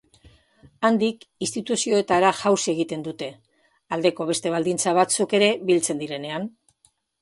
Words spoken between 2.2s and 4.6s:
jauzi egiten dute, aldeko beste